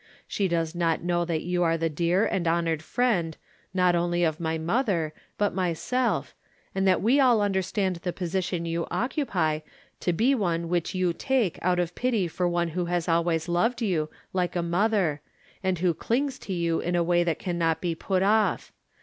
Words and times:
She 0.27 0.47
does 0.47 0.73
not 0.73 1.03
know 1.03 1.25
that 1.25 1.43
you 1.43 1.61
are 1.61 1.77
the 1.77 1.87
dear 1.87 2.25
and 2.25 2.47
honored 2.47 2.81
friend, 2.81 3.37
not 3.71 3.95
only 3.95 4.23
of 4.23 4.39
my 4.39 4.57
mother, 4.57 5.13
but 5.37 5.53
myself, 5.53 6.33
and 6.73 6.87
that 6.87 7.03
we 7.03 7.21
aU 7.21 7.39
understand 7.41 7.97
the 7.97 8.11
posi 8.11 8.43
tion 8.43 8.65
you 8.65 8.87
occupy 8.89 9.59
to 9.99 10.11
be 10.11 10.33
one 10.33 10.69
which 10.69 10.95
you 10.95 11.13
take 11.13 11.59
out 11.61 11.77
of 11.77 11.93
pity 11.93 12.27
for 12.27 12.49
one 12.49 12.69
who 12.69 12.85
has 12.85 13.07
always 13.07 13.47
loved 13.47 13.83
you 13.83 14.09
like 14.33 14.55
a 14.55 14.63
mother, 14.63 15.21
and 15.61 15.77
who 15.77 15.93
clings 15.93 16.39
to 16.39 16.53
you 16.53 16.79
in 16.79 16.95
a 16.95 17.03
way 17.03 17.23
that 17.23 17.37
can 17.37 17.59
not 17.59 17.79
be 17.79 17.93
put 17.93 18.23
off. 18.23 18.71